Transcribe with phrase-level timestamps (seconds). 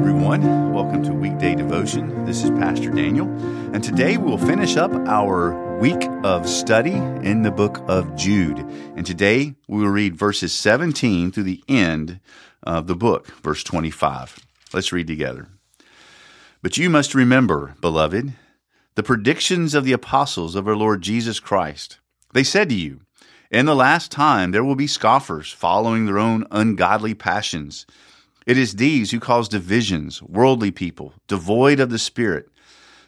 [0.00, 0.72] everyone.
[0.72, 2.24] Welcome to Weekday Devotion.
[2.24, 3.28] This is Pastor Daniel,
[3.74, 8.60] and today we'll finish up our week of study in the book of Jude.
[8.96, 12.18] And today we will read verses 17 through the end
[12.62, 14.38] of the book, verse 25.
[14.72, 15.48] Let's read together.
[16.62, 18.32] But you must remember, beloved,
[18.94, 21.98] the predictions of the apostles of our Lord Jesus Christ.
[22.32, 23.02] They said to you,
[23.50, 27.84] In the last time there will be scoffers following their own ungodly passions
[28.50, 32.48] it is these who cause divisions, worldly people, devoid of the Spirit.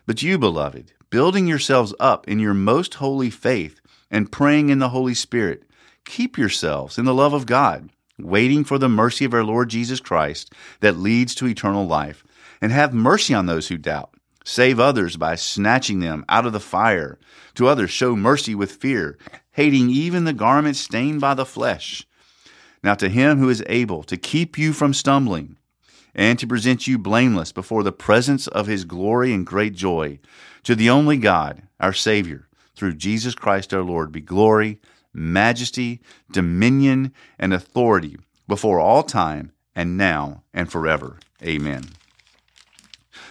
[0.06, 4.90] But you, beloved, building yourselves up in your most holy faith and praying in the
[4.90, 5.64] Holy Spirit,
[6.04, 9.98] keep yourselves in the love of God, waiting for the mercy of our Lord Jesus
[9.98, 12.22] Christ that leads to eternal life.
[12.60, 14.14] And have mercy on those who doubt.
[14.44, 17.18] Save others by snatching them out of the fire.
[17.56, 19.18] To others, show mercy with fear,
[19.50, 22.06] hating even the garment stained by the flesh
[22.82, 25.56] now to him who is able to keep you from stumbling
[26.14, 30.18] and to present you blameless before the presence of his glory and great joy,
[30.62, 34.78] to the only God, our Savior, through Jesus Christ our Lord, be glory,
[35.12, 41.18] majesty, dominion, and authority before all time and now and forever.
[41.42, 41.84] Amen.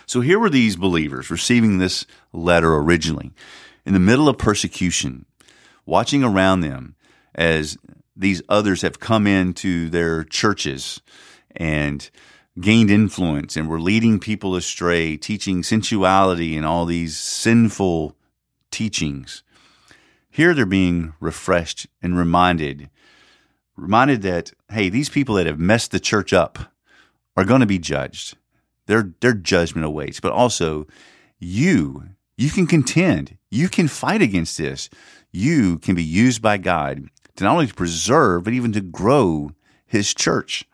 [0.06, 3.32] So here were these believers receiving this letter originally
[3.86, 5.26] in the middle of persecution,
[5.86, 6.96] watching around them
[7.34, 7.78] as
[8.16, 11.02] these others have come into their churches
[11.56, 12.10] and
[12.60, 18.16] gained influence and were leading people astray, teaching sensuality and all these sinful
[18.72, 19.44] teachings.
[20.30, 22.90] Here they're being refreshed and reminded,
[23.76, 26.74] reminded that, hey, these people that have messed the church up
[27.36, 28.38] are going to be judged.
[28.88, 30.88] Their, their judgment awaits, but also
[31.40, 33.38] you, you can contend.
[33.50, 34.90] You can fight against this.
[35.32, 39.52] You can be used by God to not only to preserve, but even to grow
[39.86, 40.66] his church.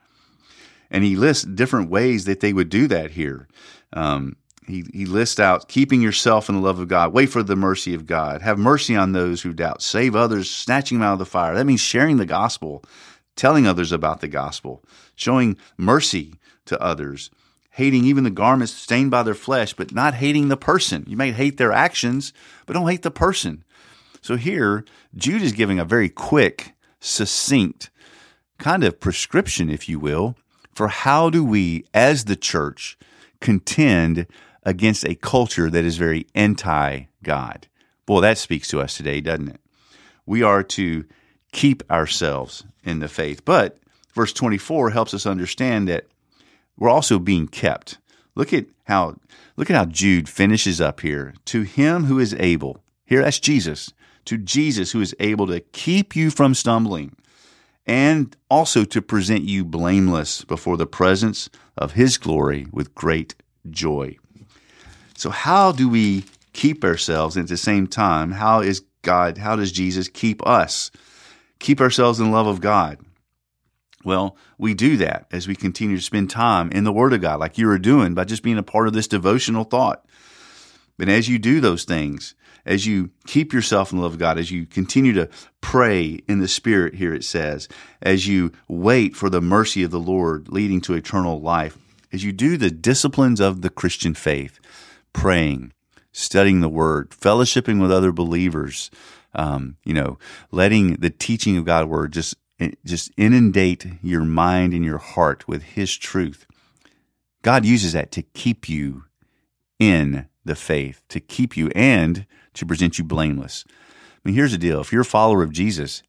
[0.89, 3.47] And he lists different ways that they would do that here.
[3.94, 7.55] Um, he, he lists out keeping yourself in the love of God, wait for the
[7.55, 11.20] mercy of God, have mercy on those who doubt, save others, snatching them out of
[11.20, 11.55] the fire.
[11.55, 12.83] That means sharing the gospel,
[13.36, 14.83] telling others about the gospel,
[15.15, 17.31] showing mercy to others,
[17.71, 21.05] hating even the garments stained by their flesh, but not hating the person.
[21.08, 22.33] You may hate their actions,
[22.65, 23.64] but don't hate the person.
[24.22, 24.83] So here,
[25.16, 27.89] Jude is giving a very quick, succinct
[28.58, 30.36] kind of prescription, if you will,
[30.73, 32.98] for how do we, as the church,
[33.39, 34.28] contend
[34.64, 37.67] against a culture that is very anti God.
[38.05, 39.61] Boy, that speaks to us today, doesn't it?
[40.26, 41.05] We are to
[41.52, 43.44] keep ourselves in the faith.
[43.45, 43.78] But
[44.14, 46.05] verse 24 helps us understand that
[46.78, 47.98] we're also being kept.
[48.36, 49.17] Look at how
[49.55, 51.34] look at how Jude finishes up here.
[51.45, 52.84] To him who is able.
[53.07, 53.91] Here that's Jesus
[54.25, 57.15] to Jesus who is able to keep you from stumbling
[57.87, 63.33] and also to present you blameless before the presence of his glory with great
[63.69, 64.17] joy.
[65.15, 68.33] So how do we keep ourselves at the same time?
[68.33, 70.91] How is God, how does Jesus keep us?
[71.59, 72.99] Keep ourselves in love of God.
[74.03, 77.39] Well, we do that as we continue to spend time in the Word of God,
[77.39, 80.05] like you are doing by just being a part of this devotional thought.
[80.97, 82.33] But as you do those things,
[82.65, 85.30] as you keep yourself in the love of God, as you continue to
[85.61, 87.67] pray in the Spirit, here it says,
[88.02, 91.77] as you wait for the mercy of the Lord leading to eternal life,
[92.11, 94.59] as you do the disciplines of the Christian faith,
[95.13, 95.71] praying,
[96.11, 98.89] studying the Word, fellowshipping with other believers,
[99.33, 100.17] um, you know,
[100.52, 102.36] letting the teaching of God's Word just
[102.83, 106.47] just inundate your mind and your heart with His truth.
[107.43, 109.03] God uses that to keep you
[109.80, 113.65] in the faith, to keep you and to present you blameless.
[113.67, 116.04] I mean, here's the deal if you're a follower of Jesus,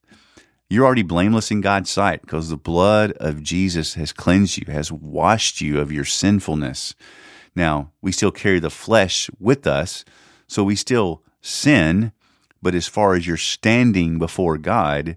[0.71, 4.93] you're already blameless in God's sight because the blood of Jesus has cleansed you, has
[4.93, 6.95] washed you of your sinfulness.
[7.55, 10.05] Now, we still carry the flesh with us,
[10.47, 12.13] so we still sin,
[12.63, 15.17] but as far as you're standing before God,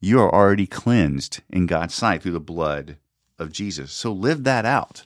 [0.00, 2.96] you are already cleansed in God's sight through the blood
[3.38, 3.92] of Jesus.
[3.92, 5.04] So live that out.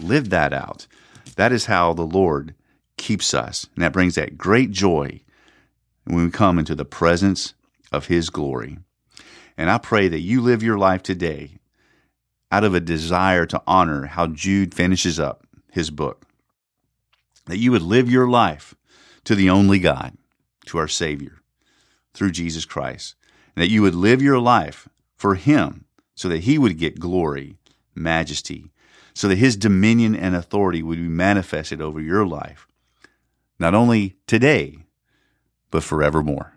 [0.00, 0.86] Live that out.
[1.36, 2.54] That is how the Lord
[2.96, 3.66] keeps us.
[3.74, 5.20] And that brings that great joy
[6.04, 7.54] when we come into the presence
[7.92, 8.78] of His glory.
[9.56, 11.58] And I pray that you live your life today
[12.50, 16.26] out of a desire to honor how Jude finishes up his book.
[17.46, 18.74] That you would live your life
[19.24, 20.16] to the only God,
[20.66, 21.38] to our Savior,
[22.14, 23.14] through Jesus Christ.
[23.54, 25.84] And that you would live your life for Him
[26.14, 27.56] so that He would get glory,
[27.94, 28.70] majesty,
[29.14, 32.68] so that His dominion and authority would be manifested over your life
[33.58, 34.78] not only today,
[35.70, 36.52] but forevermore.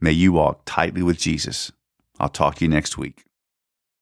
[0.00, 1.72] May you walk tightly with Jesus.
[2.18, 3.24] I'll talk to you next week.